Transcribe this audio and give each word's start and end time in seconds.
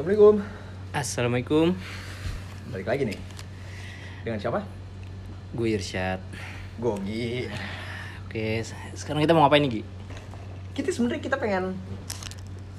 Assalamualaikum. 0.00 0.40
Assalamualaikum, 0.96 1.66
Balik 2.72 2.88
lagi 2.88 3.02
nih. 3.04 3.18
Dengan 4.24 4.40
siapa? 4.40 4.64
gue 5.52 5.76
Irsyad. 5.76 6.24
Gogi. 6.80 7.44
Oke, 8.24 8.64
se- 8.64 8.72
sekarang 8.96 9.20
kita 9.20 9.36
mau 9.36 9.44
ngapain 9.44 9.60
nih 9.60 9.68
Gi? 9.76 9.82
Kita 10.72 10.88
sebenarnya 10.88 11.20
kita 11.20 11.36
pengen 11.36 11.76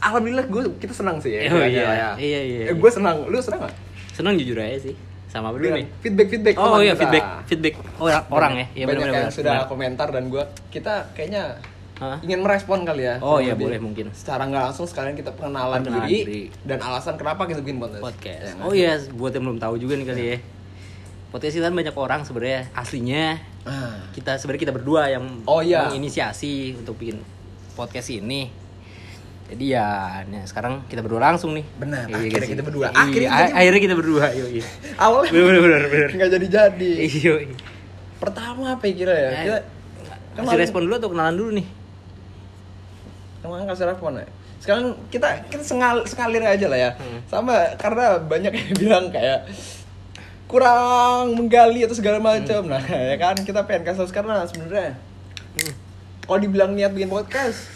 Alhamdulillah 0.02 0.50
gue 0.50 0.74
kita 0.82 0.98
senang 0.98 1.22
sih 1.22 1.38
ya. 1.38 1.46
Oh, 1.48 1.62
iya. 1.62 1.70
ya. 1.86 2.10
Iya, 2.18 2.40
iya, 2.42 2.42
Eh, 2.42 2.44
iya. 2.66 2.74
gue 2.74 2.90
senang. 2.90 3.30
Lu 3.30 3.38
senang 3.38 3.70
gak? 3.70 3.76
Seneng 4.18 4.42
jujur 4.42 4.58
aja 4.58 4.82
sih. 4.82 4.98
Sama 5.30 5.54
dulu 5.54 5.78
nih? 5.78 5.86
Feedback 6.02 6.26
feedback. 6.28 6.56
Oh 6.58 6.82
iya, 6.82 6.98
kita. 6.98 7.06
feedback, 7.06 7.26
feedback 7.46 7.74
orang, 8.02 8.24
orang 8.34 8.54
ya. 8.58 8.66
Iya 8.74 8.86
Banyak 8.90 8.98
benar 8.98 9.14
yang 9.14 9.22
benar. 9.22 9.38
sudah 9.38 9.56
komentar 9.70 10.10
dan 10.10 10.26
gue 10.26 10.42
kita 10.74 11.14
kayaknya 11.14 11.62
Hah? 12.02 12.18
ingin 12.20 12.42
merespon 12.42 12.82
kali 12.82 13.06
ya. 13.06 13.16
Oh, 13.18 13.38
iya, 13.38 13.54
boleh 13.54 13.78
mungkin. 13.78 14.10
Secara 14.10 14.44
nggak 14.44 14.64
langsung 14.68 14.84
sekalian 14.84 15.14
kita 15.14 15.32
pengenalan, 15.32 15.80
Pengenalan 15.80 16.10
diri, 16.10 16.20
diri. 16.20 16.42
dan 16.64 16.82
alasan 16.82 17.14
kenapa 17.14 17.46
kita 17.46 17.62
bikin 17.62 17.78
podcast. 17.78 18.02
podcast. 18.02 18.42
Ya, 18.42 18.54
Oh 18.60 18.74
iya, 18.74 18.98
buat 19.12 19.30
yang 19.30 19.46
belum 19.46 19.60
tahu 19.60 19.78
juga 19.78 19.94
nih 19.94 20.06
kali 20.06 20.24
ya. 20.26 20.38
Podcast 21.30 21.54
itu 21.54 21.62
kan 21.62 21.72
banyak 21.72 21.94
orang 21.94 22.22
sebenarnya 22.22 22.68
aslinya 22.74 23.38
Ah. 23.62 24.02
kita 24.12 24.36
sebenarnya 24.36 24.62
kita 24.64 24.74
berdua 24.74 25.08
yang 25.08 25.46
Oh, 25.46 25.62
iya. 25.62 25.86
menginisiasi 25.88 26.76
untuk 26.76 26.98
bikin 26.98 27.22
podcast 27.72 28.10
ini. 28.10 28.50
Jadi 29.46 29.66
ya, 29.70 29.88
nah 30.26 30.42
sekarang 30.42 30.84
kita 30.86 31.00
berdua 31.00 31.22
langsung 31.22 31.52
nih. 31.52 31.64
Benar, 31.78 32.08
Iya 32.08 32.18
akhirnya 32.18 32.40
sih? 32.42 32.52
kita 32.52 32.64
berdua. 32.64 32.88
Iya, 32.88 32.98
Akhirnya 32.98 33.30
a- 33.30 33.38
jadi- 33.38 33.54
akhirnya 33.54 33.82
kita 33.82 33.96
berdua. 33.96 34.26
Iya, 34.28 34.46
iya. 34.58 34.66
Awalnya 34.98 35.30
Bener 35.30 35.44
bener 35.46 35.62
bener. 35.62 35.82
bener. 35.86 36.10
nggak 36.10 36.30
jadi 36.32 36.48
jadi. 36.50 36.92
Iya. 37.00 37.34
Pertama 38.18 38.64
apa 38.72 38.84
ya 38.86 38.94
kira 38.96 39.14
ya? 39.14 39.30
Eh, 39.30 39.64
Kita 40.32 40.48
Kasih 40.48 40.58
respon 40.58 40.88
dulu 40.88 40.96
atau 40.96 41.12
kenalan 41.12 41.36
dulu 41.36 41.52
nih? 41.54 41.68
Kemarin 43.42 43.66
kasih 43.66 43.86
respon 43.86 44.18
ya. 44.18 44.26
Sekarang 44.58 44.86
kita 45.10 45.28
kita 45.50 45.62
sengal, 45.62 46.06
sengalir 46.06 46.42
aja 46.42 46.66
lah 46.66 46.80
ya. 46.80 46.92
Hmm. 46.94 47.20
Sama 47.26 47.54
karena 47.76 48.18
banyak 48.18 48.54
yang 48.54 48.70
bilang 48.82 49.06
kayak 49.10 49.50
kurang 50.46 51.34
menggali 51.34 51.82
atau 51.82 51.96
segala 51.96 52.20
macam. 52.20 52.62
Hmm. 52.68 52.74
Nah, 52.74 52.84
ya 53.12 53.16
kan 53.16 53.36
kita 53.36 53.64
pengen 53.64 53.88
kasih 53.88 54.08
karena 54.10 54.46
sebenarnya 54.46 54.94
Hmm. 55.52 55.76
kalau 56.24 56.40
dibilang 56.40 56.72
niat 56.72 56.96
bikin 56.96 57.12
podcast 57.12 57.68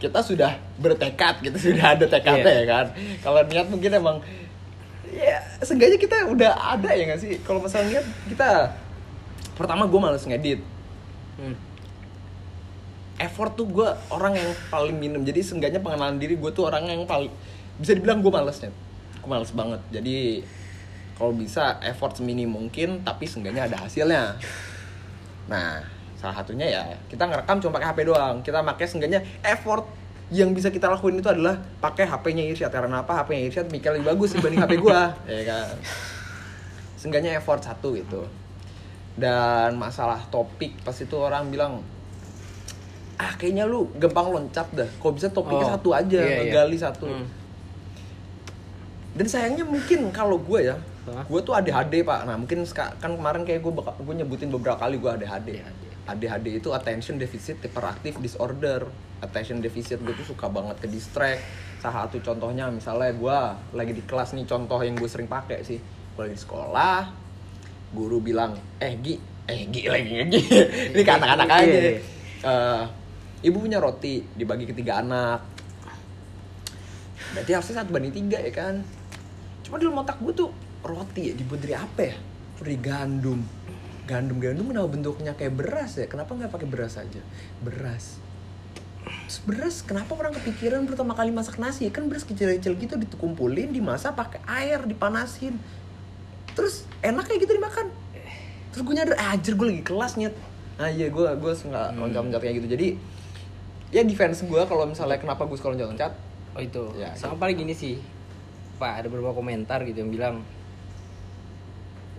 kita 0.00 0.24
sudah 0.24 0.56
bertekad 0.76 1.44
gitu 1.44 1.68
sudah 1.68 1.92
ada 1.92 2.08
tekadnya 2.08 2.48
Iya. 2.48 2.60
ya 2.60 2.66
kan 2.66 2.86
kalau 3.20 3.40
niat 3.44 3.68
mungkin 3.68 3.92
emang 3.92 4.16
ya 5.06 5.36
seenggaknya 5.60 6.00
kita 6.00 6.24
udah 6.26 6.48
ada 6.56 6.88
ya 6.90 7.04
nggak 7.04 7.20
sih 7.20 7.36
kalau 7.44 7.60
masalah 7.60 7.84
niat 7.86 8.08
kita 8.24 8.72
pertama 9.52 9.84
gue 9.84 10.00
males 10.00 10.24
ngedit 10.24 10.64
Hmm. 11.36 11.52
Effort 13.18 13.54
tuh 13.54 13.66
gue 13.70 13.88
orang 14.10 14.34
yang 14.34 14.50
paling 14.70 14.96
minim 14.98 15.22
jadi 15.22 15.38
seenggaknya 15.38 15.78
pengenalan 15.78 16.18
diri 16.18 16.34
gue 16.34 16.50
tuh 16.50 16.66
orang 16.66 16.90
yang 16.90 17.06
paling 17.06 17.30
bisa 17.78 17.94
dibilang 17.94 18.22
gue 18.22 18.30
malesnya. 18.30 18.70
Gue 19.22 19.28
males 19.30 19.50
banget. 19.54 19.80
Jadi 19.90 20.42
kalau 21.14 21.30
bisa 21.34 21.78
effort 21.86 22.18
seminim 22.18 22.50
mungkin 22.50 23.06
tapi 23.06 23.26
seenggaknya 23.26 23.70
ada 23.70 23.86
hasilnya. 23.86 24.34
Nah 25.46 25.82
salah 26.18 26.40
satunya 26.40 26.66
ya 26.66 26.82
kita 27.06 27.28
ngerekam 27.28 27.62
cuma 27.62 27.78
pakai 27.78 27.88
HP 27.94 27.98
doang. 28.10 28.36
Kita 28.42 28.58
pakai 28.62 28.86
seenggaknya 28.86 29.20
effort 29.46 29.86
yang 30.32 30.56
bisa 30.56 30.72
kita 30.72 30.88
lakuin 30.88 31.20
itu 31.20 31.28
adalah 31.28 31.60
pakai 31.78 32.08
HP-nya 32.08 32.44
Irsyad. 32.50 32.72
Karena 32.72 33.04
apa? 33.04 33.22
HP-nya 33.22 33.42
Irsyad 33.50 33.66
mikir 33.68 33.94
lebih 33.94 34.10
bagus 34.14 34.34
dibanding 34.34 34.60
HP 34.64 34.72
gua. 34.80 35.14
Ya 35.30 35.42
kan? 35.46 35.76
Seenggaknya 36.98 37.36
effort 37.36 37.60
satu 37.60 37.94
gitu. 37.94 38.24
Dan 39.14 39.78
masalah 39.78 40.18
topik 40.32 40.74
pas 40.82 40.96
itu 40.96 41.14
orang 41.14 41.52
bilang 41.52 41.84
ah 43.24 43.32
kayaknya 43.34 43.64
lu 43.64 43.88
gampang 43.96 44.28
loncat 44.30 44.68
dah. 44.70 44.88
Kok 45.00 45.12
bisa 45.14 45.28
topiknya 45.28 45.64
Oh, 45.64 45.72
satu 45.72 45.88
aja 45.90 46.20
iya, 46.20 46.28
iya. 46.28 46.36
ngegali 46.44 46.76
satu. 46.76 47.08
Hmm. 47.08 47.26
dan 49.14 49.26
sayangnya 49.30 49.62
mungkin 49.62 50.10
kalau 50.10 50.36
gue 50.36 50.60
ya 50.64 50.76
gue 51.06 51.40
tuh 51.40 51.54
ADHD 51.54 52.02
pak. 52.02 52.26
Nah 52.26 52.34
mungkin 52.34 52.66
kan 52.66 53.12
kemarin 53.14 53.44
kayak 53.44 53.62
gue 53.62 53.72
gue 53.76 54.14
nyebutin 54.16 54.50
beberapa 54.50 54.74
kali 54.76 54.98
gue 54.98 55.06
ADHD 55.06 55.48
ADHD. 56.04 56.46
Itu 56.58 56.74
attention 56.74 57.16
deficit 57.16 57.62
hyperactive 57.62 58.18
disorder. 58.18 58.84
Attention 59.20 59.62
deficit 59.62 60.02
gue 60.02 60.12
tuh 60.14 60.34
suka 60.34 60.50
banget 60.50 60.82
ke 60.82 60.88
distract. 60.90 61.40
Salah 61.78 62.04
satu 62.04 62.18
contohnya 62.20 62.66
misalnya 62.68 63.14
gue 63.14 63.38
lagi 63.72 63.92
di 63.92 64.02
kelas 64.02 64.34
nih 64.34 64.44
contoh 64.44 64.82
yang 64.82 64.98
gue 64.98 65.06
sering 65.06 65.30
pakai 65.30 65.62
sih. 65.62 65.78
Gue 66.12 66.26
lagi 66.26 66.34
di 66.34 66.42
sekolah 66.42 67.00
guru 67.94 68.18
bilang 68.18 68.52
eh 68.76 68.98
Gi 68.98 69.14
eh 69.46 69.70
Gi 69.70 69.82
lagi 69.86 70.10
Gi. 70.26 70.40
Ini 70.90 71.00
ke 71.00 71.12
anak-anak 71.14 71.46
Iya, 71.46 71.62
aja. 71.62 71.78
iya. 71.78 71.94
Eh, 73.44 73.52
ibu 73.52 73.60
punya 73.60 73.76
roti 73.76 74.24
dibagi 74.32 74.64
ke 74.64 74.72
tiga 74.72 75.04
anak. 75.04 75.44
Berarti 77.36 77.50
harusnya 77.52 77.84
satu 77.84 77.92
banding 77.92 78.16
tiga 78.16 78.40
ya 78.40 78.48
kan? 78.48 78.80
Cuma 79.60 79.76
di 79.76 79.84
dalam 79.84 80.00
otak 80.00 80.16
gue 80.24 80.32
tuh 80.32 80.48
roti 80.80 81.28
ya 81.28 81.34
dibuat 81.36 81.60
dari 81.60 81.76
apa 81.76 82.00
ya? 82.08 82.16
Dari 82.64 82.76
gandum. 82.80 83.44
Gandum 84.08 84.40
gandum 84.40 84.72
kenapa 84.72 84.88
bentuknya 84.88 85.36
kayak 85.36 85.60
beras 85.60 86.00
ya? 86.00 86.08
Kenapa 86.08 86.32
nggak 86.32 86.56
pakai 86.56 86.68
beras 86.72 86.96
aja? 86.96 87.20
Beras. 87.60 88.16
Terus 89.04 89.38
beras 89.44 89.76
kenapa 89.84 90.16
orang 90.16 90.32
kepikiran 90.40 90.88
pertama 90.88 91.12
kali 91.12 91.28
masak 91.28 91.60
nasi? 91.60 91.92
Kan 91.92 92.08
beras 92.08 92.24
kecil-kecil 92.24 92.80
gitu 92.80 92.96
dikumpulin 92.96 93.76
dimasak 93.76 94.16
pakai 94.16 94.40
air 94.48 94.80
dipanasin. 94.88 95.60
Terus 96.56 96.88
enak 97.04 97.28
kayak 97.28 97.44
gitu 97.44 97.60
dimakan. 97.60 97.92
Terus 98.72 98.80
gue 98.88 98.94
nyadar 98.96 99.20
ah, 99.20 99.36
anjir 99.36 99.52
gue 99.52 99.66
lagi 99.68 99.84
kelas 99.84 100.16
nyet. 100.16 100.32
Nah 100.80 100.88
iya 100.88 101.12
gue 101.12 101.28
gue 101.28 101.52
nggak 101.52 101.88
Hmm. 101.92 102.00
loncat-loncat 102.00 102.40
kayak 102.40 102.54
gitu. 102.64 102.68
Jadi 102.72 102.88
ya 103.94 104.02
defense 104.02 104.42
gue 104.42 104.58
kalau 104.66 104.84
misalnya 104.84 105.16
kenapa 105.16 105.46
gue 105.46 105.54
suka 105.54 105.70
loncat-loncat 105.70 106.12
Oh 106.54 106.62
itu. 106.62 106.82
Ya, 106.94 107.10
Sama 107.14 107.34
gitu. 107.34 107.42
paling 107.42 107.56
gini 107.58 107.74
sih. 107.74 107.94
Pak 108.74 109.02
ada 109.02 109.06
beberapa 109.06 109.30
komentar 109.32 109.82
gitu 109.82 109.98
yang 109.98 110.10
bilang 110.10 110.34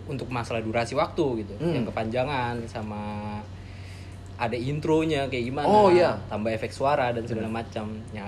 untuk 0.06 0.30
masalah 0.30 0.62
durasi 0.62 0.94
waktu 0.94 1.44
gitu, 1.44 1.54
Hmm. 1.58 1.74
yang 1.74 1.86
kepanjangan 1.86 2.62
sama 2.68 3.02
ada 4.36 4.54
intronya 4.54 5.32
kayak 5.32 5.48
gimana, 5.48 5.66
Oh, 5.66 5.88
iya. 5.90 6.20
tambah 6.28 6.52
efek 6.52 6.70
suara 6.70 7.10
dan 7.10 7.24
segala 7.24 7.48
macam. 7.50 7.96
Ya 8.12 8.28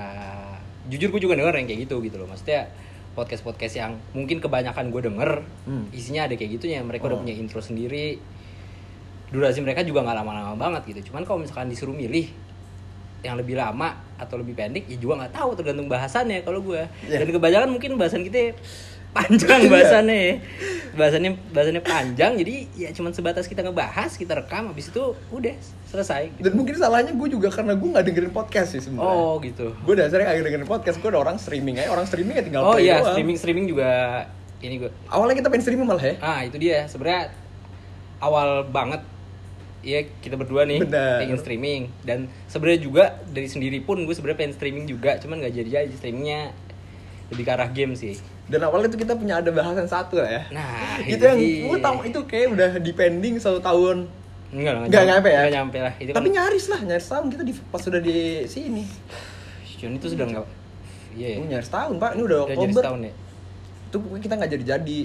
jujur 0.88 1.12
gue 1.12 1.20
juga 1.22 1.36
denger 1.36 1.54
yang 1.54 1.68
kayak 1.68 1.82
gitu 1.86 2.00
gitu 2.02 2.16
loh. 2.18 2.26
Maksudnya 2.26 2.72
podcast 3.12 3.44
podcast 3.44 3.76
yang 3.76 3.92
mungkin 4.16 4.40
kebanyakan 4.40 4.88
gue 4.88 5.02
denger 5.04 5.44
Hmm. 5.68 5.92
isinya 5.92 6.24
ada 6.26 6.34
kayak 6.34 6.56
gitunya. 6.58 6.80
Mereka 6.82 7.12
udah 7.12 7.20
Oh. 7.20 7.22
punya 7.22 7.36
intro 7.36 7.60
sendiri. 7.60 8.16
Durasi 9.28 9.60
mereka 9.60 9.84
juga 9.84 10.08
nggak 10.08 10.18
lama-lama 10.24 10.56
banget 10.56 10.96
gitu. 10.96 11.12
Cuman 11.12 11.28
kalau 11.28 11.44
misalkan 11.44 11.68
disuruh 11.68 11.92
milih 11.92 12.32
yang 13.28 13.36
lebih 13.36 13.54
lama 13.54 13.92
atau 14.16 14.36
lebih 14.36 14.56
pendek 14.56 14.88
ya 14.88 14.96
juga 14.96 15.20
nggak 15.20 15.34
tahu 15.34 15.50
tergantung 15.54 15.86
bahasannya 15.86 16.42
kalau 16.42 16.64
gue 16.64 16.80
Iya. 17.04 17.20
dan 17.20 17.30
kebanyakan 17.30 17.70
mungkin 17.70 17.94
bahasan 17.96 18.24
kita 18.24 18.56
panjang 19.10 19.60
Iya. 19.64 19.70
bahasannya. 19.70 20.24
Bahasannya 20.94 21.32
bahasannya 21.52 21.84
panjang 21.84 22.32
jadi 22.36 22.56
ya 22.74 22.90
cuman 22.90 23.12
sebatas 23.12 23.46
kita 23.46 23.62
ngebahas 23.62 24.10
kita 24.12 24.34
rekam 24.34 24.72
habis 24.72 24.88
itu 24.88 25.04
udah 25.30 25.54
selesai 25.86 26.34
dan 26.36 26.52
mungkin 26.52 26.74
salahnya 26.74 27.12
gue 27.12 27.28
juga 27.30 27.48
karena 27.48 27.74
gue 27.74 27.86
nggak 27.88 28.04
dengerin 28.04 28.32
podcast 28.32 28.74
sih 28.74 28.82
sebenarnya. 28.82 29.14
Oh 29.14 29.38
gitu. 29.40 29.76
Gue 29.80 29.94
dasarnya 29.94 30.26
kagak 30.28 30.44
dengerin 30.46 30.66
podcast 30.66 30.98
gue 30.98 31.10
ada 31.10 31.20
orang 31.20 31.38
streaming 31.38 31.78
aja 31.78 31.90
orang 31.90 32.06
streaming 32.06 32.34
ya 32.34 32.44
tinggal 32.44 32.62
oh 32.64 32.74
play 32.74 32.88
iya 32.88 32.98
doang. 32.98 33.14
streaming 33.14 33.38
streaming 33.38 33.66
juga 33.68 33.90
ini 34.58 34.82
gue 34.82 34.90
awalnya 35.08 35.36
kita 35.36 35.48
pengen 35.48 35.64
streaming 35.64 35.86
malah 35.86 36.02
ya? 36.02 36.16
Ah 36.18 36.42
itu 36.42 36.58
dia. 36.58 36.88
Sebenarnya 36.88 37.30
awal 38.18 38.66
banget 38.66 39.06
ya 39.80 40.02
kita 40.20 40.36
berdua 40.36 40.66
nih 40.66 40.82
Benar. 40.82 41.22
pengen 41.22 41.38
streaming 41.38 41.82
dan 42.02 42.26
sebenarnya 42.46 42.82
juga 42.82 43.04
dari 43.26 43.46
sendiri 43.46 43.80
pun 43.80 44.02
gue 44.02 44.12
sebenarnya 44.12 44.40
pengen 44.40 44.54
streaming 44.54 44.86
juga 44.86 45.16
cuman 45.18 45.40
nggak 45.40 45.54
jadi 45.56 45.70
jadi 45.84 45.96
streamingnya 45.96 46.42
lebih 47.28 47.44
ke 47.44 47.52
arah 47.52 47.70
game 47.70 47.94
sih 47.94 48.18
dan 48.48 48.64
awalnya 48.64 48.88
tuh 48.88 48.98
kita 48.98 49.14
punya 49.14 49.38
ada 49.38 49.52
bahasan 49.52 49.86
satu 49.86 50.18
lah 50.18 50.28
ya 50.28 50.44
nah 50.50 50.68
itu 51.00 51.20
yang 51.20 51.38
gue 51.40 51.78
tahu 51.78 51.98
itu 52.04 52.20
kayak 52.24 52.48
udah 52.52 52.70
depending 52.80 53.38
satu 53.38 53.60
tahun 53.60 54.08
Enggak, 54.48 54.74
lah, 54.74 54.84
Nggak 54.88 55.04
nyampe 55.04 55.28
ya? 55.28 55.42
Nyampe 55.52 55.78
lah. 55.84 55.94
Itu 56.00 56.16
tapi 56.16 56.32
kan 56.32 56.36
nyaris 56.40 56.72
lah 56.72 56.80
nyaris 56.80 57.08
tahun 57.12 57.28
kita 57.28 57.44
di 57.44 57.52
pas 57.68 57.84
sudah 57.84 58.00
di 58.00 58.16
sini 58.48 58.88
Jun 59.76 60.00
itu 60.00 60.08
sudah 60.08 60.24
enggak 60.24 60.48
Iya 61.12 61.28
ya. 61.36 61.38
Nyaris 61.44 61.68
tahun 61.68 62.00
pak 62.00 62.16
ini 62.16 62.24
udah 62.24 62.40
Udah 62.48 62.56
Oktober 62.56 62.80
setahun 62.80 63.02
ya. 63.04 63.14
itu 63.88 63.98
kita 64.24 64.34
nggak 64.36 64.52
jadi 64.56 64.66
jadi 64.74 65.00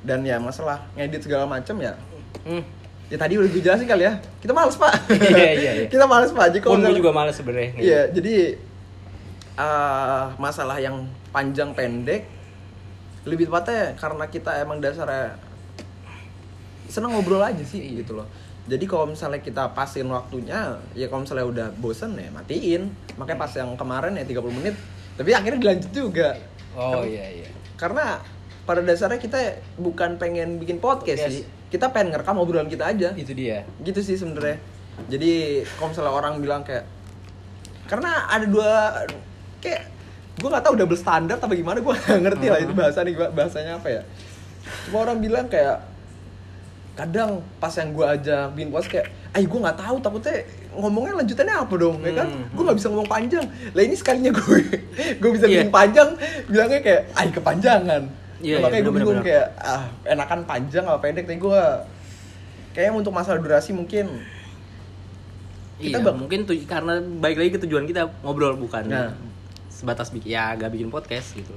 dan 0.00 0.24
ya 0.24 0.40
masalah 0.40 0.88
ngedit 0.96 1.20
segala 1.20 1.44
macam 1.44 1.76
ya 1.76 1.92
Hmm. 2.40 2.64
Ya 3.10 3.16
tadi 3.18 3.34
udah 3.34 3.50
gue 3.50 3.58
jelasin 3.58 3.90
kali 3.90 4.06
ya 4.06 4.22
kita 4.38 4.54
males 4.54 4.78
pak 4.78 4.94
Iya, 5.34 5.50
iya, 5.58 5.70
iya. 5.82 5.86
kita 5.92 6.06
males 6.06 6.30
pak 6.30 6.46
jadi 6.54 6.62
kalau 6.62 6.78
Pun 6.78 6.86
gue 6.86 6.96
juga 7.02 7.10
males 7.10 7.34
sebenarnya. 7.34 7.70
Iya, 7.76 8.00
jadi 8.14 8.34
eh, 9.58 10.24
masalah 10.38 10.78
yang 10.78 11.10
panjang 11.34 11.74
pendek 11.74 12.24
lebih 13.28 13.52
tepatnya 13.52 13.98
karena 14.00 14.24
kita 14.30 14.50
emang 14.62 14.80
dasarnya 14.80 15.36
seneng 16.88 17.12
ngobrol 17.12 17.42
aja 17.44 17.62
sih 17.62 18.00
gitu 18.00 18.16
loh. 18.16 18.26
Jadi 18.70 18.84
kalau 18.86 19.10
misalnya 19.10 19.42
kita 19.42 19.72
pasin 19.74 20.06
waktunya, 20.10 20.78
ya 20.94 21.10
kalau 21.10 21.26
misalnya 21.26 21.46
udah 21.46 21.68
bosen 21.78 22.14
ya 22.14 22.30
matiin. 22.30 22.92
Makanya 23.18 23.38
pas 23.38 23.52
yang 23.56 23.74
kemarin 23.74 24.14
ya 24.14 24.24
30 24.26 24.58
menit, 24.62 24.74
tapi 25.18 25.30
akhirnya 25.34 25.58
dilanjut 25.58 25.90
juga. 25.90 26.38
Oh 26.78 27.02
iya 27.02 27.26
iya. 27.30 27.50
Karena 27.74 28.22
pada 28.62 28.80
dasarnya 28.80 29.16
kita 29.16 29.38
bukan 29.74 30.14
pengen 30.16 30.56
bikin 30.56 30.76
podcast 30.76 31.20
Podcast. 31.20 31.34
sih. 31.34 31.46
Kita 31.68 31.88
pengen 31.88 32.12
ngerekam 32.12 32.36
obrolan 32.36 32.66
kita 32.66 32.84
aja 32.84 33.14
Itu 33.14 33.30
dia. 33.30 33.62
gitu 33.78 34.00
sih 34.00 34.14
sebenarnya 34.14 34.58
jadi 35.02 35.32
kalau 35.72 35.88
misalnya 35.88 36.12
orang 36.12 36.34
bilang 36.38 36.60
kayak 36.60 36.84
karena 37.86 38.10
ada 38.26 38.44
dua 38.44 39.00
kayak 39.58 39.88
gue 40.36 40.44
nggak 40.46 40.60
tahu 40.62 40.74
double 40.74 40.94
standar 40.94 41.36
apa 41.36 41.50
gimana 41.50 41.78
gue 41.78 41.88
nggak 41.90 42.20
ngerti 42.20 42.46
lah 42.46 42.60
itu 42.60 42.72
bahasa 42.72 43.00
nih 43.00 43.14
bahasanya 43.16 43.72
apa 43.74 43.88
ya 43.90 44.02
cuma 44.84 44.96
orang 45.00 45.18
bilang 45.18 45.46
kayak 45.46 45.80
kadang 46.92 47.40
pas 47.56 47.72
yang 47.72 47.90
gue 47.90 48.04
ajak 48.04 48.44
bin 48.52 48.68
puas 48.68 48.84
kayak 48.84 49.08
ay 49.30 49.42
gue 49.42 49.56
nggak 49.58 49.78
tahu 49.78 49.96
takutnya 49.98 50.44
ngomongnya 50.70 51.12
lanjutannya 51.16 51.54
apa 51.56 51.74
dong 51.76 51.96
ya 51.98 52.12
kan 52.14 52.28
Hmm, 52.28 52.44
gue 52.50 52.62
nggak 52.62 52.76
bisa 52.76 52.88
ngomong 52.88 53.08
panjang 53.08 53.44
lah 53.72 53.82
ini 53.82 53.94
sekalinya 53.94 54.30
gue 54.30 54.58
gue 55.20 55.30
bisa 55.32 55.44
Iya. 55.44 55.64
bikin 55.64 55.70
panjang 55.70 56.08
bilangnya 56.44 56.80
kayak 56.80 57.02
ay 57.14 57.28
kepanjangan 57.30 58.02
Iya, 58.40 58.56
Nah, 58.56 58.60
makanya 58.64 58.76
iya, 58.76 58.86
gue 58.86 58.94
bingung 58.94 59.20
kayak 59.20 59.46
ah 59.56 59.82
enakan 60.02 60.40
panjang 60.42 60.84
apa 60.84 60.98
pendek 60.98 61.24
tapi 61.24 61.36
gue 61.38 61.62
kayaknya 62.72 62.92
untuk 62.94 63.12
masalah 63.12 63.36
durasi 63.36 63.70
mungkin 63.70 64.08
Iya, 65.76 65.96
Kita 65.96 65.98
bak- 66.02 66.16
mungkin 66.18 66.44
tuh 66.44 66.56
karena 66.62 66.94
baik 67.00 67.36
lagi 67.36 67.50
ke 67.50 67.60
tujuan 67.60 67.84
kita 67.84 68.04
ngobrol 68.20 68.52
bukan 68.54 68.84
Nah. 68.84 69.12
sebatas 69.66 70.08
bikin 70.08 70.34
ya 70.34 70.52
gak 70.54 70.68
bikin 70.70 70.88
podcast 70.88 71.32
gitu. 71.32 71.56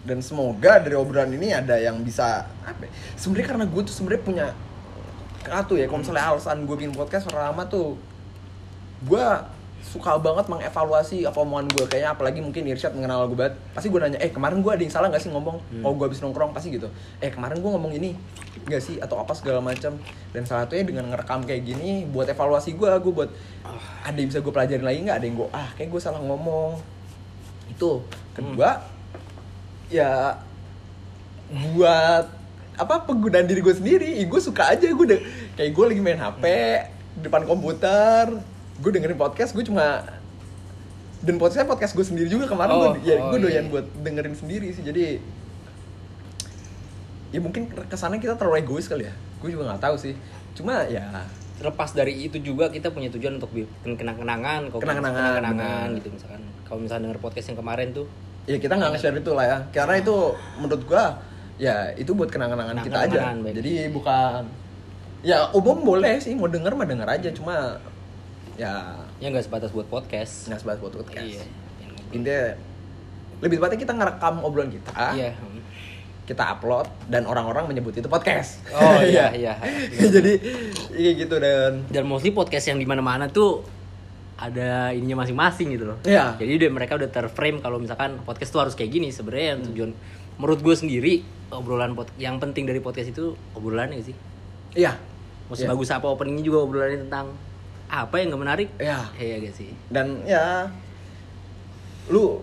dan 0.00 0.20
semoga 0.20 0.80
dari 0.80 0.96
obrolan 0.96 1.28
ini 1.28 1.52
ada 1.52 1.76
yang 1.76 2.00
bisa 2.00 2.48
apa 2.62 2.88
ya, 2.88 2.92
sebenarnya 3.14 3.46
karena 3.46 3.64
gue 3.68 3.82
tuh 3.84 3.92
sebenarnya 3.92 4.22
punya 4.22 4.46
satu 5.42 5.76
ya 5.76 5.84
kalau 5.84 6.00
misalnya 6.00 6.24
alasan 6.26 6.64
gue 6.64 6.72
bikin 6.74 6.92
podcast 6.92 7.24
pertama 7.26 7.64
tuh 7.64 8.00
gue 9.02 9.24
suka 9.80 10.20
banget 10.20 10.46
mengevaluasi 10.46 11.24
apa 11.24 11.40
omongan 11.40 11.66
gue 11.72 11.84
kayaknya 11.88 12.12
apalagi 12.14 12.38
mungkin 12.44 12.68
Irsyad 12.68 12.94
mengenal 12.94 13.26
gue 13.26 13.34
banget. 13.34 13.54
Pasti 13.74 13.88
gue 13.88 13.98
nanya 13.98 14.20
eh 14.20 14.30
kemarin 14.30 14.60
gue 14.60 14.70
ada 14.70 14.82
yang 14.84 14.92
salah 14.92 15.08
gak 15.10 15.24
sih 15.24 15.32
ngomong? 15.32 15.58
Kalau 15.82 15.94
gue 15.96 16.06
habis 16.06 16.20
nongkrong 16.22 16.52
pasti 16.54 16.70
gitu. 16.70 16.86
Eh 17.18 17.32
kemarin 17.32 17.58
gue 17.58 17.70
ngomong 17.70 17.92
ini 17.96 18.14
gak 18.68 18.78
sih? 18.78 19.00
Atau 19.02 19.18
apa 19.18 19.32
segala 19.34 19.58
macam 19.64 19.96
dan 20.30 20.42
salah 20.46 20.68
satunya 20.68 20.84
dengan 20.86 21.10
ngerekam 21.10 21.42
kayak 21.42 21.64
gini 21.64 22.04
buat 22.06 22.28
evaluasi 22.28 22.76
gue 22.76 22.86
gue 22.86 23.12
buat 23.12 23.30
ada 24.04 24.14
yang 24.14 24.28
bisa 24.30 24.44
gue 24.44 24.52
pelajarin 24.52 24.84
lagi 24.86 24.98
nggak? 25.08 25.16
Ada 25.16 25.26
yang 25.26 25.36
gue 25.40 25.48
ah 25.50 25.68
kayak 25.74 25.88
gue 25.90 26.00
salah 26.00 26.20
ngomong. 26.22 26.78
Itu. 27.72 28.04
Kedua 28.36 28.78
ya 29.90 30.38
buat 31.74 32.24
apa 32.78 32.94
penggunaan 33.04 33.48
diri 33.48 33.58
gue 33.58 33.74
sendiri. 33.74 34.12
Gue 34.28 34.38
suka 34.38 34.70
aja 34.76 34.86
gue 34.86 35.06
de- 35.08 35.24
kayak 35.58 35.74
gue 35.74 35.84
lagi 35.88 36.00
main 36.00 36.20
hp 36.20 36.44
depan 37.20 37.42
komputer 37.42 38.38
gue 38.80 38.90
dengerin 38.90 39.18
podcast 39.20 39.52
gue 39.52 39.64
cuma 39.64 40.02
dan 41.20 41.36
podcastnya 41.36 41.68
podcast 41.68 41.92
gue 41.92 42.06
sendiri 42.06 42.28
juga 42.32 42.48
kemarin 42.48 42.72
Oh, 42.72 42.80
gue 42.96 43.04
ya 43.04 43.20
oh, 43.20 43.36
gue 43.36 43.38
doyan 43.44 43.68
iya. 43.68 43.72
buat 43.72 43.86
dengerin 44.00 44.34
sendiri 44.34 44.72
sih 44.72 44.80
jadi 44.80 45.20
ya 47.30 47.38
mungkin 47.38 47.68
kesannya 47.70 48.18
kita 48.18 48.34
terlalu 48.40 48.64
egois 48.64 48.88
kali 48.88 49.06
ya 49.06 49.14
gue 49.14 49.48
juga 49.52 49.70
nggak 49.72 49.82
tahu 49.84 49.96
sih 50.00 50.14
cuma 50.56 50.84
ya 50.88 51.04
Terlepas 51.60 51.92
dari 51.92 52.24
itu 52.24 52.40
juga 52.40 52.72
kita 52.72 52.88
punya 52.88 53.12
tujuan 53.12 53.36
untuk 53.36 53.52
bikin 53.52 53.92
kenang-kenangan, 54.00 54.72
Kenang-kenangan, 54.72 55.44
kenangan 55.44 55.86
benar. 55.92 55.98
gitu 56.00 56.08
misalkan. 56.08 56.40
Kalau 56.64 56.80
misalnya 56.80 57.12
denger 57.12 57.20
podcast 57.20 57.52
yang 57.52 57.58
kemarin 57.60 57.92
tuh 57.92 58.08
ya 58.48 58.56
kita 58.56 58.80
nggak 58.80 58.90
nge-share 58.96 59.20
itu 59.20 59.32
lah 59.36 59.44
ya 59.44 59.58
karena 59.68 59.94
itu 60.00 60.16
menurut 60.56 60.82
gua 60.88 61.20
ya 61.60 61.92
itu 62.00 62.16
buat 62.16 62.32
kenangan-kenangan 62.32 62.80
kita 62.80 62.98
aja 63.04 63.18
Kenang-kenangan, 63.28 63.56
jadi 63.60 63.72
bukan 63.92 64.42
ya 65.20 65.38
umum 65.52 65.84
boleh 65.84 66.16
sih 66.16 66.32
mau 66.32 66.48
denger 66.48 66.72
mah 66.72 66.88
denger 66.88 67.08
aja 67.12 67.28
cuma 67.36 67.76
ya 68.60 68.92
ya 69.16 69.26
nggak 69.26 69.40
sebatas 69.42 69.72
buat 69.72 69.88
podcast. 69.88 70.46
nggak 70.46 70.60
sebatas 70.60 70.80
buat 70.80 70.94
podcast 70.94 71.24
Iya. 71.24 71.44
intinya 72.10 72.42
lebih 73.40 73.56
tepatnya 73.56 73.78
kita 73.78 73.92
ngerekam 73.94 74.34
obrolan 74.44 74.68
kita 74.68 74.92
Iya. 75.16 75.32
hmm. 75.32 75.60
kita 76.26 76.44
upload 76.46 76.84
dan 77.08 77.24
orang-orang 77.24 77.66
menyebut 77.66 77.90
itu 77.92 78.04
podcast 78.06 78.60
Oh 78.70 79.00
iya 79.06 79.32
iya. 79.32 79.54
jadi 80.14 80.36
iya 80.92 81.10
gitu 81.16 81.40
dan 81.40 81.88
Dan 81.88 82.04
mostly 82.04 82.30
podcast 82.30 82.68
yang 82.68 82.76
di 82.76 82.84
mana-mana 82.84 83.26
tuh 83.26 83.64
ada 84.36 84.88
ininya 84.90 85.20
masing-masing 85.20 85.68
gitu 85.70 85.84
loh. 85.84 85.98
Iya. 86.00 86.32
Jadi 86.36 86.56
udah 86.56 86.70
mereka 86.70 86.96
udah 86.96 87.08
terframe 87.08 87.60
kalau 87.60 87.76
misalkan 87.76 88.16
podcast 88.20 88.48
tuh 88.48 88.60
harus 88.60 88.72
kayak 88.72 88.88
gini 88.90 89.08
sebenarnya 89.08 89.46
yang 89.50 89.60
tujuan 89.66 89.90
menurut 90.36 90.60
gue 90.60 90.72
sendiri 90.72 91.12
obrolan 91.50 91.92
pod 91.92 92.08
yang 92.16 92.36
penting 92.36 92.64
dari 92.64 92.80
podcast 92.80 93.10
itu 93.10 93.36
obrolannya 93.52 94.00
sih. 94.00 94.16
iya 94.74 94.96
Mau 95.44 95.52
Iya. 95.52 95.66
sebagus 95.66 95.88
apa 95.90 96.06
openingnya 96.06 96.40
juga 96.42 96.58
obrolannya 96.62 97.04
tentang 97.04 97.36
apa 97.90 98.14
yang 98.22 98.30
nggak 98.30 98.42
menarik. 98.46 98.68
Iya. 98.78 99.10
Iya 99.18 99.34
gak 99.50 99.54
sih. 99.58 99.70
dan 99.90 100.22
ya 100.22 100.70
lu 102.06 102.38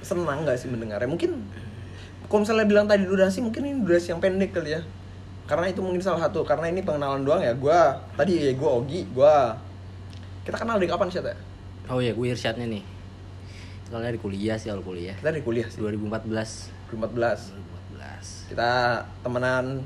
senang 0.00 0.48
nggak 0.48 0.56
sih 0.56 0.68
mendengarnya 0.72 1.08
mungkin 1.08 1.44
kalau 2.28 2.40
misalnya 2.44 2.64
bilang 2.64 2.88
tadi 2.88 3.04
durasi 3.04 3.44
mungkin 3.44 3.68
ini 3.68 3.84
durasi 3.84 4.16
yang 4.16 4.20
pendek 4.20 4.56
kali 4.56 4.76
ya 4.76 4.80
karena 5.44 5.68
itu 5.68 5.84
mungkin 5.84 6.00
salah 6.00 6.24
satu 6.24 6.44
karena 6.46 6.72
ini 6.72 6.80
pengenalan 6.80 7.24
doang 7.24 7.42
ya 7.44 7.52
gua 7.52 8.00
tadi 8.16 8.48
ya 8.48 8.52
gua 8.56 8.80
Ogi 8.80 9.04
gua 9.12 9.56
kita 10.48 10.56
kenal 10.56 10.80
dari 10.80 10.88
kapan 10.88 11.08
sih 11.12 11.20
ya 11.20 11.36
Oh 11.90 11.98
iya, 11.98 12.14
gue 12.14 12.22
Irsyadnya 12.22 12.70
nih. 12.70 12.86
Kita 13.82 13.98
dari 13.98 14.14
kuliah 14.14 14.54
sih 14.54 14.70
awal 14.70 14.86
kuliah. 14.86 15.18
kita 15.18 15.34
dari 15.34 15.42
kuliah 15.42 15.66
sih 15.66 15.82
2014. 15.82 16.70
2014 16.94 17.50
2014. 17.98 18.54
kita 18.54 19.02
temenan 19.26 19.82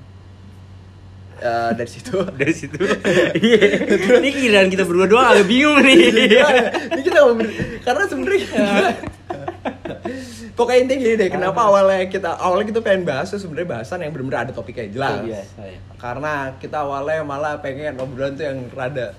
eh, 1.39 1.71
dari 1.75 1.91
situ 1.91 2.17
Dari 2.41 2.55
situ. 2.55 2.79
Iya. 3.35 3.63
Ini 4.21 4.31
kiraan 4.31 4.69
kita 4.71 4.85
berdua 4.85 5.07
doang 5.07 5.27
agak 5.31 5.47
bingung 5.47 5.79
nih. 5.83 5.99
ini 6.95 7.03
kita 7.03 7.21
karena 7.83 8.05
sebenarnya 8.07 8.47
pokoknya 10.59 10.81
intinya 10.87 11.01
gini 11.03 11.15
deh 11.19 11.29
kenapa 11.31 11.61
awalnya 11.67 12.07
kita 12.07 12.31
awalnya 12.39 12.67
kita 12.71 12.81
pengen 12.81 13.03
bahas 13.03 13.27
tuh 13.33 13.43
sebenarnya 13.43 13.69
bahasan 13.81 13.99
yang 14.07 14.13
benar-benar 14.15 14.41
ada 14.47 14.53
topiknya 14.55 14.87
jelas 14.87 15.19
Iya, 15.27 15.43
iya. 15.67 15.79
karena 15.99 16.55
kita 16.63 16.87
awalnya 16.87 17.27
malah 17.27 17.59
pengen 17.59 17.99
obrolan 17.99 18.39
tuh 18.39 18.47
yang 18.47 18.59
rada 18.71 19.19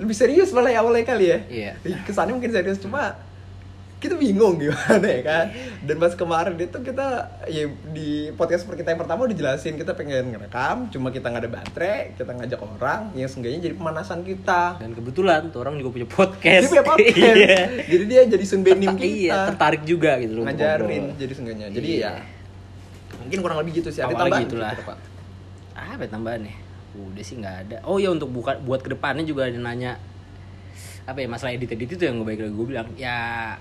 lebih 0.00 0.16
serius 0.16 0.48
malah 0.56 0.72
ya 0.72 0.80
awalnya 0.80 1.04
kali 1.04 1.26
ya 1.28 1.38
Iya. 1.48 1.72
kesannya 2.08 2.40
mungkin 2.40 2.52
serius 2.52 2.80
cuma 2.80 3.20
kita 4.06 4.16
bingung 4.16 4.54
gimana 4.56 5.02
ya 5.04 5.20
kan 5.20 5.46
dan 5.80 5.96
pas 5.96 6.12
kemarin 6.12 6.54
itu 6.56 6.78
kita 6.78 7.06
ya 7.46 7.64
di 7.88 8.10
podcast 8.32 8.64
kita 8.64 8.86
yang 8.86 8.98
pertama 8.98 9.24
udah 9.24 9.34
jelasin 9.34 9.74
kita 9.74 9.92
pengen 9.92 10.30
ngerekam 10.30 10.86
cuma 10.88 11.10
kita 11.10 11.26
nggak 11.26 11.42
ada 11.42 11.52
baterai 11.52 11.98
kita 12.14 12.30
ngajak 12.32 12.60
orang 12.60 13.00
yang 13.12 13.26
seenggaknya 13.26 13.60
jadi 13.62 13.74
pemanasan 13.74 14.22
kita 14.22 14.78
Dan 14.78 14.92
kebetulan 14.92 15.50
tuh 15.50 15.60
orang 15.60 15.74
juga 15.76 15.90
punya 15.92 16.06
podcast. 16.06 16.62
dia 16.62 16.70
punya 16.70 16.86
podcast 16.92 17.36
Iya. 17.36 17.58
jadi 17.84 18.04
dia 18.04 18.20
jadi 18.28 18.44
sunbenim 18.44 18.92
kita 18.92 19.06
Iya, 19.06 19.34
tertarik 19.50 19.82
juga 19.82 20.16
gitu 20.18 20.32
loh. 20.36 20.44
ngajarin 20.44 21.04
jadi 21.14 21.32
seenggaknya 21.32 21.66
jadi 21.68 21.88
Iya. 21.88 22.12
ya 22.12 22.14
mungkin 23.16 23.38
kurang 23.40 23.58
lebih 23.58 23.72
gitu 23.76 23.90
sih 23.90 23.98
ada 23.98 24.14
tambahan 24.14 24.46
gitu, 24.46 24.54
Pak. 24.56 24.98
Apa 25.74 25.98
ya 25.98 26.08
tambahannya? 26.08 26.54
Udah 26.94 27.20
sih 27.20 27.36
nggak 27.36 27.56
ada. 27.64 27.76
Oh 27.84 27.98
ya 27.98 28.08
untuk 28.08 28.30
buka 28.30 28.56
buat 28.58 28.80
ke 28.80 28.88
depannya 28.88 29.20
juga 29.20 29.44
ada 29.44 29.58
nanya 29.58 29.98
apa 31.06 31.22
ya 31.22 31.28
masalah 31.30 31.54
edit 31.54 31.70
edit 31.70 31.86
itu 31.94 32.02
yang 32.02 32.18
gue 32.18 32.26
baik 32.26 32.40
lagi 32.42 32.54
gue 32.54 32.66
bilang 32.66 32.86
ya 32.98 33.16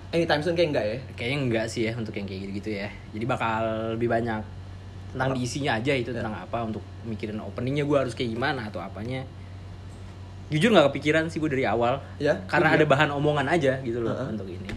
anytime 0.09 0.41
soon 0.41 0.57
kayak 0.57 0.69
enggak 0.73 0.85
ya 0.85 0.97
kayaknya 1.13 1.37
enggak 1.39 1.65
sih 1.69 1.81
ya 1.85 1.93
untuk 1.93 2.11
yang 2.11 2.25
kayak 2.25 2.41
gitu-gitu 2.49 2.69
ya 2.81 2.89
jadi 3.13 3.25
bakal 3.25 3.61
lebih 3.93 4.09
banyak 4.09 4.41
tentang 5.13 5.29
diisinya 5.31 5.71
aja 5.77 5.93
itu 5.93 6.09
Ya. 6.09 6.19
tentang 6.19 6.35
apa 6.35 6.57
untuk 6.59 6.81
mikirin 7.05 7.37
openingnya 7.39 7.85
gue 7.85 7.97
harus 7.97 8.11
kayak 8.11 8.33
gimana 8.33 8.65
atau 8.65 8.81
apanya 8.81 9.21
jujur 10.49 10.69
nggak 10.69 10.89
kepikiran 10.89 11.29
sih 11.29 11.37
gue 11.37 11.49
dari 11.49 11.65
awal 11.65 12.01
ya 12.17 12.33
karena 12.45 12.73
Iya. 12.73 12.77
ada 12.81 12.85
bahan 12.89 13.09
omongan 13.13 13.47
aja 13.47 13.77
gitu 13.81 14.01
loh 14.01 14.13
Heeh. 14.13 14.33
untuk 14.33 14.49
ini 14.49 14.69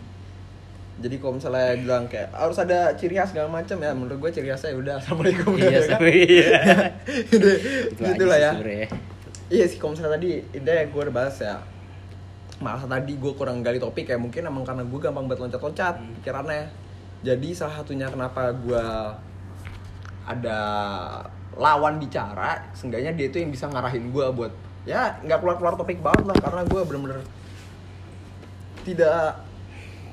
jadi 0.99 1.15
kalau 1.23 1.39
misalnya 1.39 1.79
bilang 1.79 2.05
kayak 2.05 2.29
harus 2.35 2.59
ada 2.59 2.91
ciri 2.95 3.17
khas 3.17 3.31
segala 3.33 3.49
macam 3.49 3.79
ya 3.79 3.97
menurut 3.97 4.19
gue 4.19 4.31
ciri 4.35 4.53
khasnya 4.53 4.77
udah 4.77 4.95
assalamualaikum 5.01 5.57
iya 5.57 5.71
ya 5.73 5.81
kan? 5.89 6.01
iya 6.05 6.53
gitu 7.33 8.25
aja 8.25 8.25
lah 8.29 8.39
ya 8.39 8.87
iya 9.49 9.65
sih 9.65 9.81
kalau 9.81 9.97
misalnya 9.97 10.21
tadi 10.21 10.45
ide 10.53 10.75
gue 10.87 11.01
udah 11.01 11.15
bahas 11.15 11.37
ya 11.41 11.57
malah 12.59 12.83
tadi 12.85 13.15
gue 13.15 13.33
kurang 13.39 13.63
gali 13.63 13.79
topik 13.79 14.11
ya 14.11 14.19
mungkin 14.19 14.47
emang 14.47 14.67
karena 14.67 14.83
gue 14.83 14.99
gampang 14.99 15.31
banget 15.31 15.47
loncat-loncat 15.47 15.95
Hmm. 15.99 16.15
pikirannya 16.21 16.67
jadi 17.23 17.49
salah 17.55 17.83
satunya 17.83 18.07
kenapa 18.11 18.51
gue 18.55 18.85
ada 20.29 20.61
lawan 21.59 21.99
bicara 21.99 22.63
seenggaknya 22.75 23.15
dia 23.15 23.27
itu 23.31 23.43
yang 23.43 23.51
bisa 23.51 23.67
ngarahin 23.67 24.11
gue 24.11 24.27
buat 24.35 24.53
ya 24.87 25.19
nggak 25.23 25.39
keluar-keluar 25.43 25.75
topik 25.75 25.99
banget 25.99 26.25
lah 26.27 26.39
karena 26.39 26.63
gue 26.67 26.81
bener-bener 26.87 27.19
tidak 28.87 29.48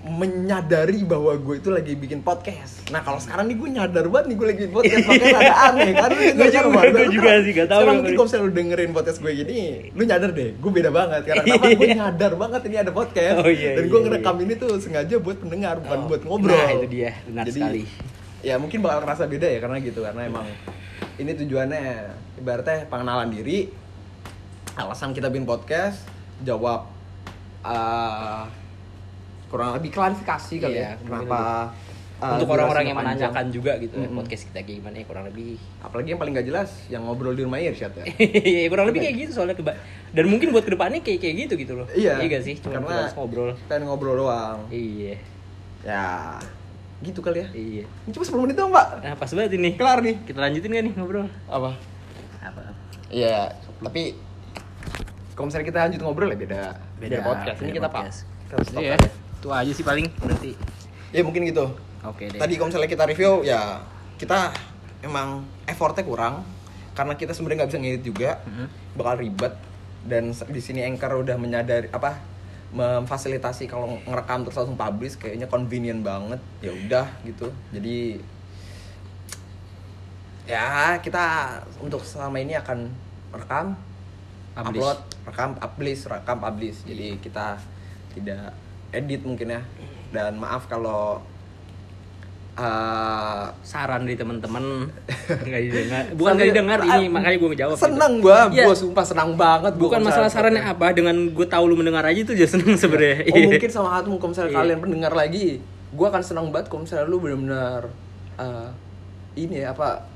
menyadari 0.06 1.02
bahwa 1.02 1.34
gue 1.34 1.58
itu 1.58 1.74
lagi 1.74 1.98
bikin 1.98 2.22
podcast. 2.22 2.86
Nah 2.88 3.02
kalau 3.02 3.18
sekarang 3.18 3.50
nih 3.50 3.58
gue 3.58 3.70
nyadar 3.74 4.06
banget 4.06 4.26
nih 4.30 4.36
gue 4.38 4.46
lagi 4.46 4.60
bikin 4.62 4.72
podcast 4.72 5.02
makanya 5.04 5.38
ada 5.42 5.56
aneh 5.66 5.90
kan. 5.92 6.10
Gue 6.14 6.48
juga- 6.48 6.82
gue 6.86 7.08
juga 7.10 7.32
sih, 7.42 7.52
gak 7.52 7.68
tau 7.68 7.80
Sekarang 7.82 7.96
mungkin 7.98 8.14
kalau 8.14 8.26
misalnya 8.30 8.46
lu 8.46 8.54
dengerin 8.54 8.92
podcast 8.94 9.18
gue 9.18 9.32
gini, 9.34 9.58
lu 9.92 10.04
nyadar 10.06 10.30
deh, 10.30 10.50
gue 10.54 10.72
beda 10.72 10.90
banget. 10.90 11.22
Karena 11.26 11.42
kenapa 11.42 11.68
gue 11.74 11.90
nyadar 12.00 12.32
banget 12.38 12.62
ini 12.64 12.78
ada 12.78 12.92
podcast. 12.94 13.36
Oh, 13.42 13.50
iya, 13.50 13.72
Dan 13.74 13.84
iya, 13.84 13.90
gue 13.90 13.98
iya. 13.98 14.06
ngerekam 14.06 14.38
ini 14.40 14.54
tuh 14.56 14.72
sengaja 14.78 15.16
buat 15.18 15.38
pendengar, 15.42 15.76
bukan 15.82 15.98
Oh, 15.98 16.06
buat 16.06 16.22
ngobrol. 16.22 16.54
nah, 16.54 16.70
itu 16.72 16.88
dia, 16.88 17.12
benar 17.26 17.44
Jadi, 17.44 17.58
sekali. 17.58 17.84
Ya 18.46 18.56
mungkin 18.62 18.80
bakal 18.80 19.00
kerasa 19.02 19.26
beda 19.26 19.48
ya 19.50 19.58
karena 19.58 19.82
gitu 19.82 20.06
karena 20.06 20.22
emang 20.22 20.46
ini 21.18 21.34
tujuannya 21.34 21.84
ibaratnya 22.38 22.86
pengenalan 22.86 23.34
diri, 23.34 23.74
alasan 24.76 25.18
kita 25.18 25.34
bikin 25.34 25.50
podcast, 25.50 26.06
jawab 26.46 26.86
uh, 27.66 28.46
kurang 29.56 29.70
lebih 29.74 29.90
klarifikasi 29.90 30.54
kali 30.60 30.76
Iya, 30.76 30.84
ya 30.84 30.92
kenapa 31.00 31.40
uh, 32.18 32.36
untuk 32.36 32.52
orang-orang 32.52 32.84
yang 32.86 32.98
menanyakan 32.98 33.46
juga 33.50 33.72
gitu 33.78 33.96
ya, 33.96 34.06
Mm-mm. 34.06 34.20
podcast 34.20 34.44
kita 34.46 34.60
kayak 34.62 34.78
gimana 34.80 34.96
ya 35.00 35.06
kurang 35.06 35.26
lebih 35.26 35.56
apalagi 35.80 36.08
yang 36.12 36.20
paling 36.20 36.34
gak 36.34 36.46
jelas 36.46 36.70
yang 36.86 37.02
ngobrol 37.04 37.32
di 37.32 37.42
rumah 37.42 37.58
Irsyad 37.58 37.92
ya 37.94 38.06
Iya 38.52 38.68
kurang 38.68 38.88
lebih 38.88 39.00
kayak 39.02 39.16
gitu 39.18 39.32
soalnya 39.34 39.56
keba 39.56 39.80
dan 40.12 40.26
mungkin 40.28 40.52
buat 40.52 40.64
ke 40.64 40.72
depannya 40.72 41.00
kayak 41.00 41.20
kayak 41.22 41.36
gitu 41.42 41.54
gitu 41.56 41.74
loh 41.74 41.88
Iya, 41.90 42.20
iya 42.20 42.28
gak 42.30 42.44
sih 42.44 42.56
cuma 42.58 42.84
karena- 42.84 43.08
kita 43.08 43.16
ngobrol 43.16 43.50
pengen 43.66 43.84
ngobrol 43.88 44.16
doang 44.18 44.60
iya 44.70 45.16
Ya, 45.86 46.42
gitu 46.98 47.22
kali 47.22 47.46
ya. 47.46 47.48
Iya. 47.54 47.86
Ini 47.86 48.10
cuma 48.10 48.26
10 48.26 48.42
menit 48.42 48.58
dong, 48.58 48.74
Pak. 48.74 49.06
Nah, 49.06 49.14
pas 49.14 49.30
banget 49.30 49.54
ini. 49.54 49.78
Kelar 49.78 50.02
nih. 50.02 50.18
Kita 50.26 50.42
lanjutin 50.42 50.74
gak 50.74 50.82
nih 50.82 50.94
ngobrol? 50.98 51.30
Apa? 51.46 51.78
Apa? 52.42 52.74
Iya, 53.14 53.54
tapi 53.78 54.18
kalau 55.38 55.46
misalnya 55.46 55.70
kita 55.70 55.80
lanjut 55.86 56.02
ngobrol 56.02 56.34
ya 56.34 56.38
beda. 56.42 56.62
Beda, 56.98 57.18
podcast. 57.22 57.58
Ini 57.62 57.70
beda 57.70 57.78
kita 57.78 57.90
podcast. 57.94 58.18
Pak. 58.26 58.50
Kita 58.50 58.56
stop 58.66 58.82
Iya. 58.82 58.94
aja. 58.98 59.25
Itu 59.46 59.54
aja 59.54 59.70
sih 59.70 59.86
paling 59.86 60.10
berarti. 60.18 60.58
Ya 61.14 61.22
mungkin 61.22 61.46
gitu. 61.46 61.70
Oke 62.02 62.26
deh. 62.28 62.42
Tadi 62.42 62.58
kalau 62.58 62.74
misalnya 62.74 62.90
kita 62.90 63.06
review 63.06 63.46
ya 63.46 63.78
kita 64.18 64.50
emang 65.06 65.46
effortnya 65.64 66.02
kurang 66.02 66.42
karena 66.98 67.14
kita 67.14 67.30
sebenarnya 67.30 67.62
nggak 67.62 67.70
bisa 67.70 67.80
ngedit 67.80 68.04
juga 68.04 68.30
Mhm. 68.42 68.66
bakal 68.96 69.16
ribet 69.20 69.54
dan 70.02 70.24
di 70.32 70.62
sini 70.64 70.82
Anchor 70.82 71.22
udah 71.22 71.36
menyadari 71.36 71.92
apa 71.92 72.18
memfasilitasi 72.72 73.68
kalau 73.68 74.02
ngerekam 74.02 74.42
terus 74.42 74.58
langsung 74.58 74.74
publish 74.76 75.16
kayaknya 75.16 75.46
convenient 75.46 76.02
banget 76.02 76.42
ya 76.60 76.72
udah 76.72 77.06
gitu 77.22 77.54
jadi 77.70 78.18
ya 80.46 80.66
kita 81.00 81.24
untuk 81.80 82.02
selama 82.02 82.38
ini 82.38 82.56
akan 82.56 82.90
rekam 83.32 83.78
Publish. 84.56 84.72
upload 84.72 84.98
rekam 85.26 85.50
publish 85.54 86.02
rekam 86.06 86.38
publish 86.40 86.78
jadi 86.88 87.20
kita 87.20 87.60
tidak 88.14 88.56
edit 88.92 89.22
mungkin 89.24 89.48
ya. 89.50 89.62
Dan 90.12 90.38
maaf 90.38 90.68
kalau 90.68 91.20
uh, 92.56 93.46
saran 93.62 94.08
dari 94.08 94.16
teman-teman. 94.16 94.90
Nggak 95.48 95.62
didengar. 95.62 96.04
Bukan 96.16 96.32
nggak 96.36 96.48
didengar 96.52 96.80
ini 96.84 97.06
makanya 97.08 97.38
gue 97.38 97.50
ngejawab 97.56 97.76
gitu. 97.76 97.86
seneng 97.86 98.14
gua. 98.20 98.40
Iya. 98.50 98.66
gua 98.68 98.76
sumpah 98.76 99.06
senang 99.06 99.30
banget 99.36 99.74
bukan 99.76 100.00
masalah 100.02 100.30
sarannya 100.32 100.64
apa 100.64 100.92
dengan 100.96 101.16
gue 101.32 101.48
tahu 101.48 101.64
lu 101.68 101.76
mendengar 101.76 102.04
aja 102.06 102.20
itu 102.20 102.32
aja 102.34 102.48
seneng 102.56 102.76
sebenarnya. 102.76 103.28
Oh 103.30 103.38
mungkin 103.46 103.70
sama 103.70 103.90
hatimu 104.00 104.18
kalau 104.18 104.32
misalnya 104.32 104.52
Iya. 104.52 104.60
kalian 104.62 104.80
pendengar 104.82 105.14
lagi 105.14 105.46
gua 105.96 106.08
akan 106.12 106.24
senang 106.24 106.48
banget 106.52 106.68
kalau 106.72 106.82
misalnya 106.84 107.06
lu 107.08 107.18
benar-benar 107.20 107.82
uh, 108.36 108.70
ini 109.36 109.64
ya 109.64 109.76
apa 109.76 110.08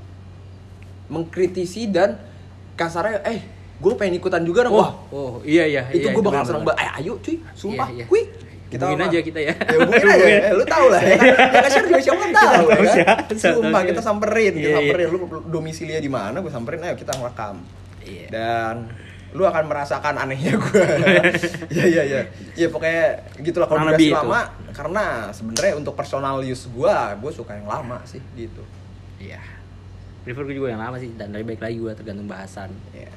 mengkritisi 1.10 1.90
dan 1.90 2.16
kasarnya 2.78 3.20
eh 3.26 3.40
gue 3.80 3.92
pengen 3.96 4.20
ikutan 4.20 4.44
juga 4.44 4.64
dong 4.64 4.76
oh, 4.76 4.80
wah. 4.80 4.90
Oh 5.10 5.34
iya 5.42 5.64
iya 5.64 5.88
itu 5.88 6.04
iya, 6.04 6.12
gue 6.12 6.22
bakal 6.22 6.44
seneng 6.44 6.64
banget. 6.64 6.84
eh 6.84 6.90
ayo 7.00 7.12
cuy 7.18 7.36
sumpah 7.52 7.88
Iya, 7.88 8.04
iya. 8.04 8.06
Kuy 8.70 8.78
Hubungin 8.78 9.02
aja 9.02 9.18
kita 9.20 9.40
ya. 9.42 9.54
ya 9.58 9.76
hubungin 9.76 10.06
aja 10.06 10.26
eh, 10.30 10.52
lu 10.54 10.64
tau 10.64 10.86
lah 10.86 11.02
ya. 11.02 11.16
Yang 11.58 11.70
share 11.74 11.86
juga 11.86 12.00
siapa 12.00 12.22
tahu 12.22 12.30
tahu 12.30 12.64
ya 12.70 13.02
kan? 13.02 13.34
sumpah 13.34 13.82
kita 13.82 14.00
samperin 14.00 14.52
kita 14.54 14.62
Iya, 14.62 14.70
iya. 14.70 14.78
samperin. 14.78 15.06
Lu 15.10 15.18
domisilinya 15.44 15.98
di 15.98 16.10
mana 16.10 16.36
gue 16.38 16.48
samperin 16.48 16.80
ayo 16.82 16.94
kita 16.94 17.12
ngerekam. 17.14 17.56
Iya. 18.00 18.26
dan 18.30 18.74
lu 19.30 19.44
akan 19.44 19.64
merasakan 19.66 20.18
anehnya 20.18 20.56
gue 20.56 20.82
ya 21.76 21.84
ya 21.86 22.02
ya 22.02 22.20
ya 22.56 22.66
pokoknya 22.66 23.04
gitulah 23.38 23.66
kalau 23.66 23.86
durasi 23.86 24.10
itu. 24.10 24.16
lama 24.16 24.40
karena 24.72 25.04
sebenarnya 25.30 25.72
untuk 25.76 25.94
personal 25.94 26.42
use 26.42 26.66
gue 26.66 26.94
gue 27.20 27.30
suka 27.30 27.54
yang 27.54 27.66
lama 27.66 28.02
sih 28.02 28.18
gitu. 28.34 28.62
Iya. 29.18 29.38
Prefer 30.20 30.42
gue 30.44 30.56
juga 30.56 30.68
yang 30.70 30.82
lama 30.82 30.96
sih 30.96 31.10
dan 31.14 31.30
lebih 31.30 31.54
baik 31.54 31.62
lagi 31.62 31.76
gue 31.78 31.92
tergantung 31.94 32.26
bahasan. 32.26 32.70
Ya 32.90 33.10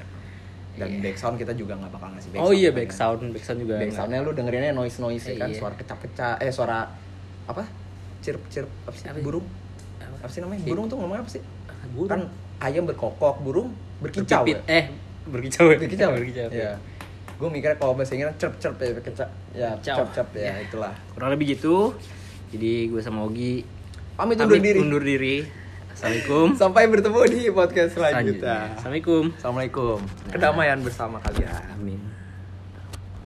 dan 0.74 0.88
Iya. 0.88 1.00
back 1.00 1.16
sound 1.16 1.36
kita 1.36 1.52
juga 1.52 1.72
nggak 1.74 1.90
bakal 1.90 2.08
ngasih 2.10 2.30
back 2.30 2.38
oh 2.38 2.44
sound 2.44 2.56
iya 2.56 2.68
kan 2.68 2.76
back 2.76 2.86
ya. 2.86 2.96
sound 2.96 3.22
back 3.30 3.44
sound 3.44 3.58
juga 3.60 3.74
back 3.76 3.92
soundnya 3.92 4.18
lu 4.20 4.32
dengerinnya 4.32 4.72
noise 4.72 4.98
noise 4.98 5.24
Eh, 5.24 5.36
kan 5.36 5.48
iya. 5.48 5.56
suara 5.56 5.74
kecap 5.74 5.98
kecap 6.00 6.36
eh 6.38 6.50
suara 6.50 6.78
apa 7.44 7.62
chirp 8.20 8.42
chirp 8.48 8.68
apa 8.82 8.94
sih 8.94 9.06
Apa 9.06 9.14
sih? 9.14 9.22
burung 9.22 9.46
Apa? 9.96 10.16
apa 10.18 10.28
sih 10.28 10.40
namanya 10.40 10.60
burung 10.64 10.86
tuh 10.86 10.96
ngomong 10.96 11.16
apa 11.16 11.28
sih 11.28 11.42
burung. 11.90 12.08
kan 12.08 12.20
ayam 12.60 12.84
berkokok 12.84 13.36
burung 13.38 13.70
berkicau 13.98 14.42
Berpipit. 14.42 14.58
ya? 14.62 14.72
eh 14.72 14.84
berkicau 15.24 15.66
ya? 15.66 15.76
berkicau 15.76 16.08
berkicau 16.10 16.48
ya 16.50 16.72
gue 17.34 17.48
mikirnya 17.50 17.76
kalau 17.76 17.92
bahasa 17.92 18.14
Inggris 18.14 18.34
cerp 18.36 18.54
cerp 18.56 18.76
ya 18.76 18.90
berkicau 18.92 19.28
ya 19.52 19.70
cerp 19.78 20.08
cerp 20.12 20.28
ya 20.32 20.50
Ya. 20.50 20.54
itulah 20.60 20.94
kurang 21.12 21.30
lebih 21.30 21.54
gitu 21.54 21.94
jadi 22.50 22.86
gue 22.86 23.00
sama 23.00 23.22
Ogi 23.22 23.66
pamit 24.14 24.38
undur 24.38 24.56
diri 24.56 24.78
undur 24.78 25.02
diri 25.02 25.36
assalamualaikum. 25.94 26.46
Sampai 26.58 26.90
bertemu 26.90 27.20
di 27.30 27.40
podcast 27.54 27.90
selanjutnya. 27.94 28.20
Selanjutnya. 28.20 28.58
Assalamualaikum. 28.76 29.24
Assalamualaikum. 29.38 29.98
Kedamaian 30.28 30.78
bersama 30.82 31.16
kalian. 31.22 31.62
Amin 31.78 32.13